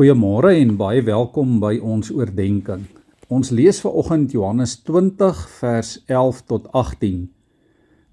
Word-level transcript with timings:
Goeiemôre 0.00 0.54
en 0.56 0.78
baie 0.80 1.02
welkom 1.04 1.58
by 1.60 1.74
ons 1.84 2.08
oordeenking. 2.08 2.86
Ons 3.28 3.50
lees 3.52 3.82
ver 3.84 3.92
oggend 4.00 4.32
Johannes 4.32 4.78
20 4.88 5.40
vers 5.58 5.88
11 6.08 6.38
tot 6.48 6.68
18. 6.72 7.26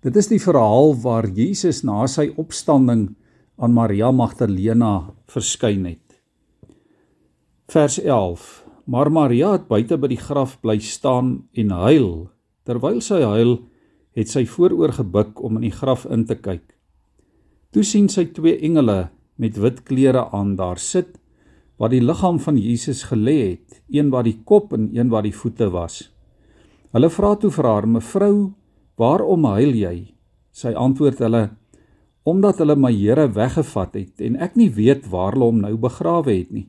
Dit 0.04 0.18
is 0.20 0.28
die 0.28 0.42
verhaal 0.44 0.97
waar 1.00 1.29
Jesus 1.31 1.86
na 1.88 2.02
sy 2.12 2.26
opstanding 2.44 3.05
aan 3.55 3.71
Maria 3.71 4.10
Magdalena 4.12 5.13
verskyn 5.31 5.86
het. 5.88 6.18
Vers 7.71 7.96
11. 8.04 8.49
Maar 8.83 9.08
Maria 9.08 9.54
het 9.56 9.69
buite 9.72 9.96
by 9.96 10.10
die 10.12 10.19
graf 10.19 10.58
bly 10.60 10.81
staan 10.83 11.46
en 11.56 11.72
huil. 11.72 12.10
Terwyl 12.67 12.99
sy 12.99 13.22
huil, 13.24 13.62
het 14.12 14.28
sy 14.28 14.44
vooroor 14.44 14.92
gebuk 14.97 15.40
om 15.40 15.62
in 15.62 15.69
die 15.69 15.78
graf 15.78 16.04
in 16.12 16.27
te 16.27 16.35
kyk. 16.35 16.67
Toe 17.72 17.88
sien 17.88 18.12
sy 18.12 18.27
twee 18.35 18.59
engele 18.59 19.05
met 19.40 19.55
wit 19.55 19.85
klere 19.88 20.26
aan 20.35 20.58
daar 20.59 20.84
sit 20.84 21.16
wat 21.77 21.94
die 21.94 22.02
liggaam 22.02 22.39
van 22.41 22.57
Jesus 22.57 23.03
gelê 23.12 23.38
het, 23.53 23.81
een 23.89 24.09
wat 24.09 24.25
die 24.25 24.39
kop 24.43 24.73
en 24.73 24.89
een 24.95 25.09
wat 25.13 25.27
die 25.27 25.35
voete 25.35 25.70
was. 25.73 26.07
Hulle 26.95 27.09
vra 27.13 27.35
toe 27.35 27.52
vir 27.52 27.65
haar: 27.65 27.88
"Mevrou, 27.88 28.53
waarom 28.97 29.45
huil 29.45 29.75
jy?" 29.75 30.13
Sy 30.52 30.73
antwoord 30.73 31.19
hulle: 31.19 31.49
"Omdat 32.23 32.57
hulle 32.57 32.75
my 32.75 32.91
Here 32.91 33.27
weggevat 33.27 33.93
het 33.93 34.21
en 34.21 34.35
ek 34.35 34.55
nie 34.55 34.69
weet 34.69 35.07
waar 35.11 35.33
hulle 35.33 35.45
hom 35.45 35.59
nou 35.61 35.77
begrawe 35.77 36.33
het 36.33 36.52
nie." 36.52 36.67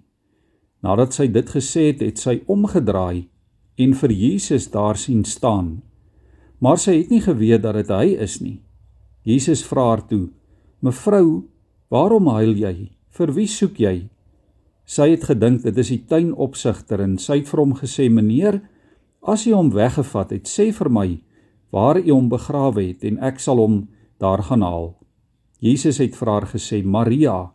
Nadat 0.83 1.12
sy 1.12 1.27
dit 1.27 1.48
gesê 1.50 1.91
het, 1.91 2.00
het 2.00 2.19
sy 2.19 2.42
omgedraai 2.47 3.28
en 3.78 3.95
vir 3.95 4.12
Jesus 4.12 4.70
daar 4.70 4.97
sien 4.97 5.25
staan. 5.25 5.83
Maar 6.59 6.78
sy 6.78 6.98
het 6.98 7.11
nie 7.11 7.20
geweet 7.20 7.62
dat 7.62 7.75
dit 7.75 7.88
hy 7.88 8.16
is 8.19 8.41
nie. 8.41 8.61
Jesus 9.22 9.64
vra 9.64 9.88
haar 9.88 10.06
toe: 10.06 10.28
"Mevrou, 10.80 11.48
waarom 11.88 12.27
huil 12.27 12.55
jy? 12.55 12.92
Vir 13.11 13.33
wie 13.33 13.47
soek 13.47 13.78
jy?" 13.78 14.09
Sy 14.88 15.10
het 15.12 15.27
gedink 15.28 15.62
dit 15.66 15.77
is 15.83 15.91
die 15.92 16.01
tuinopsigter 16.09 17.02
en 17.05 17.19
sy 17.20 17.42
het 17.42 17.51
vir 17.51 17.60
hom 17.60 17.74
gesê: 17.77 18.09
"Meneer, 18.09 18.62
as 19.22 19.44
u 19.47 19.53
hom 19.53 19.70
weggevat 19.75 20.33
het, 20.33 20.48
sê 20.48 20.72
vir 20.72 20.89
my 20.89 21.20
waar 21.70 21.98
u 21.98 22.11
hom 22.11 22.28
begrawe 22.28 22.83
het 22.83 23.05
en 23.05 23.19
ek 23.20 23.41
sal 23.41 23.61
hom 23.61 23.89
daar 24.19 24.42
gaan 24.42 24.62
haal." 24.62 24.97
Jesus 25.61 25.98
het 25.98 26.16
vir 26.16 26.28
haar 26.28 26.47
gesê: 26.47 26.83
"Maria." 26.84 27.53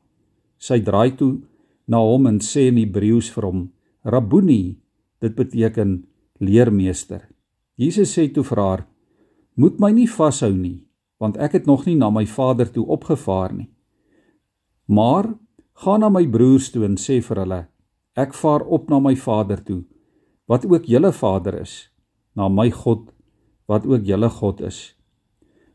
Sy 0.60 0.80
draai 0.80 1.18
toe 1.18 1.42
na 1.88 1.98
hom 1.98 2.28
en 2.28 2.40
sê 2.40 2.70
in 2.70 2.78
Hebreëus 2.78 3.32
vir 3.34 3.44
hom: 3.44 3.72
"Rabboni." 4.06 4.78
Dit 5.20 5.36
beteken 5.36 6.06
leermeester. 6.40 7.30
Jesus 7.78 8.14
sê 8.14 8.32
toe 8.34 8.44
vir 8.44 8.60
haar: 8.60 8.88
"Moet 9.56 9.80
my 9.80 9.92
nie 9.92 10.08
vashou 10.08 10.54
nie, 10.54 10.86
want 11.24 11.38
ek 11.38 11.56
het 11.56 11.66
nog 11.66 11.86
nie 11.88 11.96
na 11.96 12.10
my 12.12 12.26
Vader 12.28 12.68
toe 12.68 12.84
opgevaar 12.92 13.54
nie. 13.56 13.70
Maar 14.92 15.32
Gaan 15.84 16.00
na 16.00 16.08
my 16.08 16.24
broers 16.32 16.70
toe 16.72 16.86
en 16.88 16.94
sê 16.96 17.18
vir 17.20 17.42
hulle: 17.42 17.60
Ek 18.16 18.32
vaar 18.40 18.64
op 18.64 18.88
na 18.88 19.02
my 19.04 19.18
Vader 19.20 19.60
toe, 19.68 19.82
wat 20.48 20.64
ook 20.64 20.88
julle 20.88 21.12
Vader 21.12 21.58
is, 21.60 21.90
na 22.40 22.48
my 22.48 22.70
God 22.72 23.10
wat 23.68 23.84
ook 23.88 24.06
julle 24.08 24.30
God 24.30 24.62
is. 24.64 24.94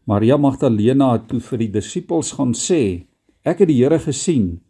Maria 0.08 0.38
Magdalena 0.40 1.10
het 1.12 1.26
toe 1.28 1.42
vir 1.44 1.60
die 1.64 1.70
disippels 1.76 2.32
gaan 2.38 2.56
sê: 2.56 3.04
Ek 3.44 3.60
het 3.60 3.68
die 3.68 3.76
Here 3.82 4.00
gesien 4.00 4.62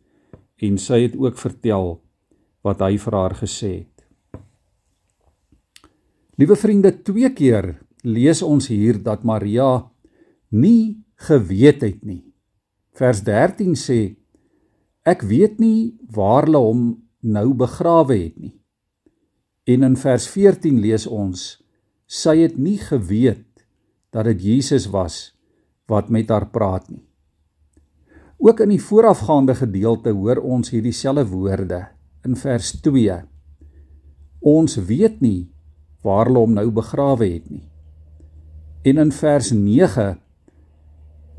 en 0.58 0.78
sy 0.82 1.04
het 1.04 1.14
ook 1.14 1.38
vertel 1.38 2.00
wat 2.66 2.82
hy 2.82 2.96
vir 2.98 3.14
haar 3.20 3.38
gesê 3.38 3.72
het. 3.84 4.42
Liewe 6.38 6.58
vriende, 6.58 6.90
twee 7.06 7.30
keer 7.30 7.76
lees 8.02 8.42
ons 8.42 8.72
hier 8.74 8.98
dat 9.02 9.22
Maria 9.22 9.86
nie 10.50 10.98
geweet 11.28 11.86
het 11.86 12.02
nie. 12.02 12.24
Vers 12.98 13.22
13 13.22 13.78
sê 13.78 14.17
Ek 15.08 15.22
weet 15.24 15.56
nie 15.62 15.96
waar 16.12 16.44
hulle 16.44 16.60
hom 16.60 16.80
nou 17.24 17.54
begrawe 17.56 18.12
het 18.12 18.34
nie. 18.36 18.54
En 19.68 19.86
in 19.86 19.96
vers 19.96 20.26
14 20.28 20.80
lees 20.84 21.06
ons: 21.08 21.44
Sy 22.04 22.34
het 22.42 22.58
nie 22.60 22.76
geweet 22.82 23.64
dat 24.12 24.28
dit 24.28 24.44
Jesus 24.50 24.88
was 24.92 25.32
wat 25.88 26.12
met 26.12 26.28
haar 26.32 26.48
praat 26.52 26.90
nie. 26.92 27.04
Ook 28.38 28.60
in 28.66 28.74
die 28.74 28.82
voorafgaande 28.82 29.56
gedeelte 29.56 30.12
hoor 30.12 30.42
ons 30.44 30.74
hierdie 30.74 30.94
selfde 30.94 31.24
woorde 31.32 31.80
in 32.28 32.36
vers 32.36 32.74
2. 32.84 33.18
Ons 34.44 34.76
weet 34.90 35.22
nie 35.24 35.48
waar 36.04 36.28
hulle 36.28 36.44
hom 36.44 36.54
nou 36.60 36.68
begrawe 36.74 37.24
het 37.24 37.48
nie. 37.48 37.64
En 38.84 39.00
in 39.08 39.12
vers 39.12 39.54
9 39.56 40.10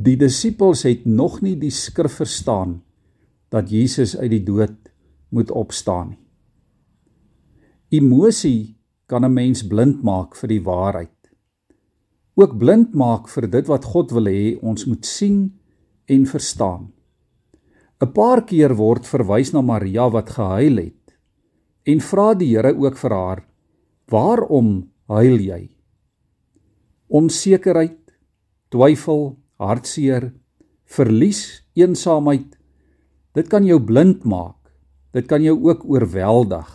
die 0.02 0.18
disippels 0.18 0.88
het 0.90 1.06
nog 1.06 1.42
nie 1.46 1.58
die 1.60 1.74
skrif 1.76 2.18
verstaan 2.24 2.80
nie 2.80 2.89
dat 3.50 3.70
Jesus 3.70 4.18
uit 4.18 4.32
die 4.32 4.44
dood 4.44 4.92
moet 5.30 5.52
opstaan 5.52 6.10
nie. 6.14 6.26
Emosie 7.90 8.78
kan 9.08 9.26
'n 9.26 9.34
mens 9.34 9.68
blind 9.68 10.04
maak 10.04 10.36
vir 10.36 10.50
die 10.50 10.62
waarheid. 10.62 11.18
Ook 12.36 12.58
blind 12.58 12.94
maak 12.94 13.28
vir 13.28 13.48
dit 13.50 13.68
wat 13.68 13.86
God 13.86 14.12
wil 14.12 14.26
hê 14.26 14.60
ons 14.62 14.86
moet 14.86 15.06
sien 15.06 15.60
en 16.06 16.26
verstaan. 16.26 16.94
'n 18.02 18.14
Paar 18.14 18.46
keer 18.46 18.76
word 18.76 19.08
verwys 19.08 19.54
na 19.54 19.62
Maria 19.62 20.10
wat 20.10 20.30
gehuil 20.30 20.78
het 20.78 21.18
en 21.84 22.00
vra 22.00 22.34
die 22.36 22.56
Here 22.56 22.76
ook 22.78 22.98
vir 22.98 23.14
haar: 23.14 23.42
"Waarom 24.08 24.92
huil 25.08 25.40
jy?" 25.40 25.70
Onsekerheid, 27.08 28.14
twyfel, 28.70 29.38
hartseer, 29.58 30.34
verlies, 30.86 31.66
eensaamheid 31.74 32.59
Dit 33.40 33.48
kan 33.48 33.64
jou 33.64 33.80
blind 33.80 34.26
maak. 34.28 34.58
Dit 35.16 35.30
kan 35.32 35.40
jou 35.40 35.56
ook 35.64 35.86
oorweldig. 35.88 36.68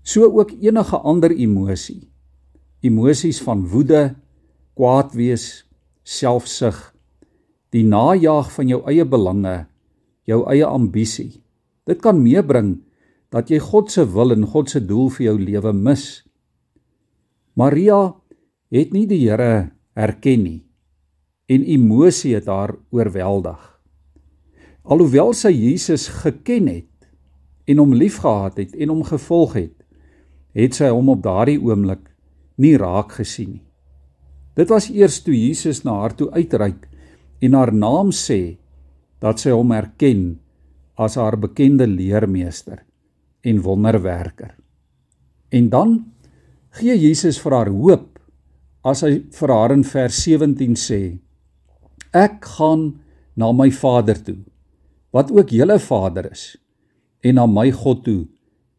So 0.00 0.24
ook 0.24 0.54
enige 0.56 0.96
ander 1.04 1.34
emosie. 1.36 2.08
Emosies 2.80 3.42
van 3.44 3.66
woede, 3.68 4.14
kwaad 4.72 5.12
wees, 5.12 5.66
selfsug, 6.04 6.76
die 7.72 7.84
najag 7.84 8.50
van 8.52 8.68
jou 8.72 8.80
eie 8.88 9.04
belange, 9.04 9.66
jou 10.28 10.42
eie 10.48 10.64
ambisie. 10.64 11.44
Dit 11.88 12.00
kan 12.04 12.20
meebring 12.20 12.78
dat 13.32 13.52
jy 13.52 13.60
God 13.60 13.92
se 13.92 14.04
wil 14.08 14.32
en 14.32 14.48
God 14.48 14.72
se 14.72 14.80
doel 14.80 15.08
vir 15.12 15.26
jou 15.28 15.36
lewe 15.40 15.72
mis. 15.76 16.04
Maria 17.56 18.14
het 18.72 18.96
nie 18.96 19.06
die 19.08 19.20
Here 19.26 19.70
herken 19.96 20.44
nie 20.44 20.60
en 21.48 21.64
emosie 21.68 22.32
het 22.34 22.48
haar 22.48 22.72
oorweldig. 22.90 23.73
Alhoewel 24.84 25.32
sy 25.32 25.48
Jesus 25.48 26.10
geken 26.12 26.66
het 26.68 27.06
en 27.64 27.78
hom 27.80 27.94
liefgehad 27.96 28.58
het 28.60 28.74
en 28.76 28.90
hom 28.92 29.04
gevolg 29.08 29.54
het, 29.56 29.76
het 30.52 30.76
sy 30.76 30.90
hom 30.92 31.08
op 31.08 31.22
daardie 31.24 31.56
oomblik 31.56 32.02
nie 32.60 32.74
raak 32.76 33.16
gesien 33.16 33.56
nie. 33.56 33.64
Dit 34.54 34.68
was 34.70 34.90
eers 34.92 35.22
toe 35.24 35.34
Jesus 35.34 35.82
na 35.86 35.96
haar 36.02 36.12
toe 36.14 36.28
uitreik 36.36 36.84
en 37.42 37.56
haar 37.56 37.72
naam 37.72 38.12
sê 38.14 38.58
dat 39.24 39.40
sy 39.40 39.54
hom 39.56 39.72
erken 39.72 40.36
as 41.00 41.16
haar 41.16 41.38
bekende 41.40 41.88
leermeester 41.88 42.84
en 43.42 43.64
wonderwerker. 43.64 44.52
En 45.50 45.72
dan 45.72 45.96
gee 46.76 46.94
Jesus 46.94 47.40
vir 47.40 47.56
haar 47.56 47.72
hoop 47.72 48.20
as 48.84 49.00
hy 49.02 49.24
vir 49.32 49.50
haar 49.56 49.72
in 49.72 49.82
vers 49.88 50.20
17 50.28 50.76
sê: 50.76 51.02
Ek 52.12 52.44
gaan 52.58 52.90
na 53.34 53.48
my 53.50 53.72
Vader 53.72 54.20
toe 54.20 54.42
wat 55.14 55.30
ook 55.30 55.52
julle 55.54 55.78
Vader 55.78 56.26
is 56.32 56.56
en 57.22 57.38
na 57.38 57.46
my 57.46 57.70
God 57.72 58.02
toe 58.04 58.24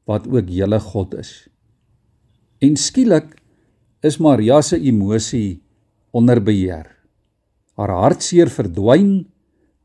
wat 0.10 0.28
ook 0.30 0.52
julle 0.52 0.80
God 0.80 1.16
is. 1.18 1.32
En 2.62 2.76
skielik 2.78 3.32
is 4.06 4.20
Maria 4.22 4.60
se 4.62 4.78
emosie 4.78 5.64
onder 6.16 6.42
beheer. 6.44 6.86
Haar 7.76 7.92
hartseer 7.92 8.52
verdwyn, 8.52 9.26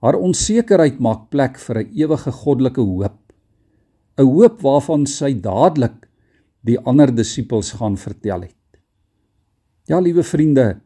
haar 0.04 0.18
onsekerheid 0.18 1.00
maak 1.00 1.30
plek 1.30 1.58
vir 1.58 1.80
'n 1.80 1.90
ewige 2.02 2.32
goddelike 2.32 2.80
hoop. 2.80 3.18
'n 4.18 4.26
Hoop 4.26 4.60
waarvan 4.62 5.06
sy 5.06 5.32
dadelik 5.34 6.06
die 6.62 6.78
ander 6.78 7.10
disippels 7.14 7.72
gaan 7.72 7.96
vertel 7.96 8.42
het. 8.42 8.56
Ja, 9.88 10.00
liewe 10.00 10.22
vriende, 10.22 10.80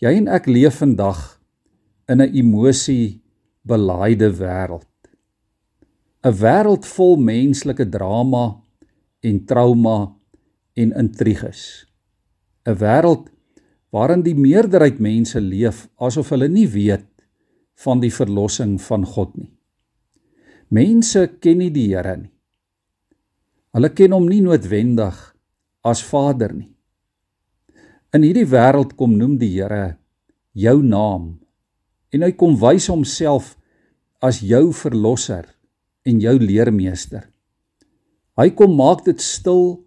jy 0.00 0.14
en 0.16 0.28
ek 0.28 0.46
leef 0.46 0.78
vandag 0.78 1.40
in 2.08 2.20
'n 2.20 2.34
emosie 2.34 3.25
belaaide 3.66 4.30
wêreld. 4.38 4.86
'n 6.26 6.34
Wêreld 6.42 6.86
vol 6.86 7.16
menslike 7.16 7.86
drama 7.88 8.62
en 9.22 9.44
trauma 9.46 9.98
en 10.74 10.92
intriges. 11.02 11.86
'n 12.66 12.78
Wêreld 12.82 13.30
waarin 13.90 14.22
die 14.22 14.34
meerderheid 14.34 14.98
mense 14.98 15.40
leef 15.40 15.88
asof 15.96 16.30
hulle 16.34 16.48
nie 16.48 16.68
weet 16.68 17.08
van 17.84 18.00
die 18.00 18.10
verlossing 18.10 18.78
van 18.82 19.04
God 19.04 19.36
nie. 19.36 19.52
Mense 20.68 21.26
ken 21.40 21.58
nie 21.58 21.70
die 21.70 21.88
Here 21.94 22.16
nie. 22.16 22.32
Hulle 23.76 23.90
ken 23.94 24.12
hom 24.12 24.26
nie 24.28 24.40
noodwendig 24.42 25.18
as 25.84 26.02
Vader 26.02 26.54
nie. 26.54 26.72
In 28.14 28.22
hierdie 28.22 28.48
wêreld 28.48 28.96
kom 28.96 29.16
noem 29.18 29.36
die 29.38 29.52
Here 29.58 29.98
jou 30.56 30.82
naam 30.82 31.36
en 32.12 32.22
hy 32.22 32.32
kom 32.32 32.56
wys 32.56 32.88
homself 32.88 33.55
as 34.26 34.42
jou 34.42 34.72
verlosser 34.74 35.46
en 36.06 36.20
jou 36.22 36.34
leermeester. 36.40 37.28
Hy 38.36 38.50
kom 38.58 38.74
maak 38.78 39.04
dit 39.06 39.20
stil 39.22 39.78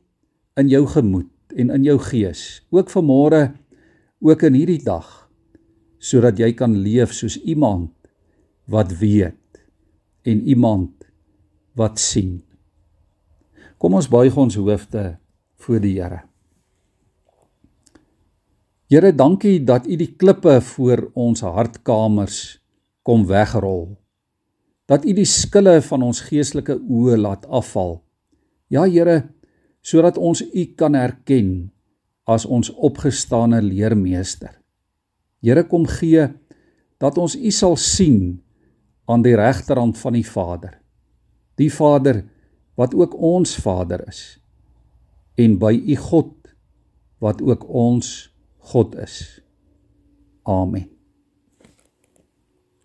in 0.60 0.72
jou 0.72 0.86
gemoed 0.90 1.30
en 1.60 1.74
in 1.76 1.86
jou 1.86 1.98
gees, 2.10 2.62
ook 2.72 2.92
vanmôre, 2.94 3.50
ook 4.24 4.44
in 4.48 4.58
hierdie 4.58 4.82
dag, 4.84 5.08
sodat 6.00 6.40
jy 6.40 6.54
kan 6.56 6.78
leef 6.84 7.14
soos 7.16 7.38
iemand 7.44 7.92
wat 8.70 8.94
weet 9.02 9.64
en 10.28 10.44
iemand 10.48 11.08
wat 11.80 12.00
sien. 12.00 12.40
Kom 13.80 13.96
ons 13.96 14.10
buig 14.12 14.36
ons 14.38 14.58
hoofde 14.60 15.04
voor 15.64 15.80
die 15.84 15.96
Here. 16.00 16.24
Here, 18.90 19.14
dankie 19.14 19.60
dat 19.64 19.86
U 19.86 19.96
die 19.96 20.16
klippe 20.18 20.58
voor 20.74 21.12
ons 21.14 21.44
hartkamers 21.46 22.60
kom 23.06 23.28
wegrol. 23.30 24.00
Dat 24.90 25.06
U 25.06 25.14
die 25.14 25.28
skille 25.28 25.78
van 25.86 26.04
ons 26.04 26.24
geestelike 26.26 26.80
oë 26.80 27.20
laat 27.20 27.46
afval. 27.46 28.00
Ja, 28.74 28.88
Here, 28.90 29.30
sodat 29.86 30.18
ons 30.18 30.42
U 30.42 30.66
kan 30.78 30.98
herken 30.98 31.70
as 32.30 32.46
ons 32.46 32.72
opgestane 32.74 33.62
leermeester. 33.62 34.56
Here, 35.42 35.64
kom 35.70 35.86
gee 35.90 36.28
dat 37.00 37.18
ons 37.18 37.38
U 37.38 37.52
sal 37.54 37.78
sien 37.80 38.42
aan 39.10 39.24
die 39.26 39.38
regterhand 39.38 39.98
van 39.98 40.18
die 40.18 40.26
Vader. 40.26 40.76
Die 41.58 41.72
Vader 41.74 42.24
wat 42.80 42.94
ook 42.96 43.16
ons 43.16 43.56
Vader 43.60 44.06
is 44.08 44.40
en 45.40 45.58
by 45.60 45.74
U 45.76 45.96
God 45.96 46.36
wat 47.24 47.42
ook 47.42 47.66
ons 47.68 48.30
God 48.72 48.96
is. 49.00 49.42
Amen. 50.44 50.99